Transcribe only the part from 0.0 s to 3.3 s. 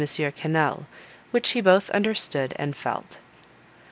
Quesnel, which he both understood and felt.